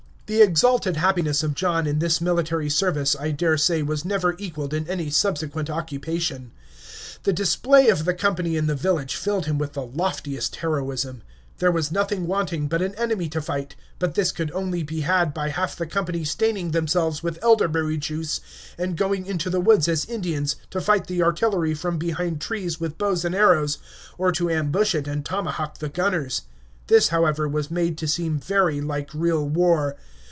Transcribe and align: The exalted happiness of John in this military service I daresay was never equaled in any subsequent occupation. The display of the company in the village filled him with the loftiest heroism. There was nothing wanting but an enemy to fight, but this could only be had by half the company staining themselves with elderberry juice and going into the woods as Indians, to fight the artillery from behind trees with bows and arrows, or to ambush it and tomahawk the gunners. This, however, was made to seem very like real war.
The 0.33 0.41
exalted 0.41 0.95
happiness 0.95 1.43
of 1.43 1.55
John 1.55 1.85
in 1.85 1.99
this 1.99 2.21
military 2.21 2.69
service 2.69 3.17
I 3.19 3.31
daresay 3.31 3.81
was 3.81 4.05
never 4.05 4.35
equaled 4.37 4.73
in 4.73 4.87
any 4.87 5.09
subsequent 5.09 5.69
occupation. 5.69 6.51
The 7.23 7.33
display 7.33 7.89
of 7.89 8.05
the 8.05 8.13
company 8.13 8.55
in 8.55 8.65
the 8.67 8.73
village 8.73 9.17
filled 9.17 9.45
him 9.45 9.57
with 9.57 9.73
the 9.73 9.81
loftiest 9.85 10.55
heroism. 10.55 11.21
There 11.57 11.69
was 11.69 11.91
nothing 11.91 12.27
wanting 12.27 12.69
but 12.69 12.81
an 12.81 12.95
enemy 12.95 13.27
to 13.27 13.41
fight, 13.41 13.75
but 13.99 14.15
this 14.15 14.31
could 14.31 14.53
only 14.53 14.83
be 14.83 15.01
had 15.01 15.33
by 15.33 15.49
half 15.49 15.75
the 15.75 15.85
company 15.85 16.23
staining 16.23 16.71
themselves 16.71 17.21
with 17.21 17.37
elderberry 17.41 17.97
juice 17.97 18.39
and 18.77 18.95
going 18.95 19.25
into 19.25 19.49
the 19.49 19.59
woods 19.59 19.89
as 19.89 20.05
Indians, 20.05 20.55
to 20.69 20.79
fight 20.79 21.07
the 21.07 21.21
artillery 21.21 21.73
from 21.73 21.97
behind 21.97 22.39
trees 22.39 22.79
with 22.79 22.97
bows 22.97 23.25
and 23.25 23.35
arrows, 23.35 23.79
or 24.17 24.31
to 24.31 24.49
ambush 24.49 24.95
it 24.95 25.09
and 25.09 25.25
tomahawk 25.25 25.79
the 25.79 25.89
gunners. 25.89 26.43
This, 26.87 27.09
however, 27.09 27.49
was 27.49 27.69
made 27.69 27.97
to 27.97 28.07
seem 28.07 28.39
very 28.39 28.79
like 28.79 29.09
real 29.13 29.45
war. 29.45 29.97